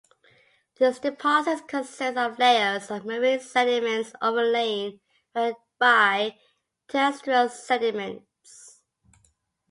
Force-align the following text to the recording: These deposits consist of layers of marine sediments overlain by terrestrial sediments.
These 0.79 0.97
deposits 0.97 1.61
consist 1.67 2.17
of 2.17 2.39
layers 2.39 2.89
of 2.89 3.05
marine 3.05 3.39
sediments 3.39 4.13
overlain 4.19 4.99
by 5.77 6.37
terrestrial 6.87 7.49
sediments. 7.49 8.81